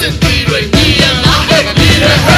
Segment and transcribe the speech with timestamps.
[0.00, 2.36] စစ်တီတွေညီရလားဟဲ့ညီရဟဲ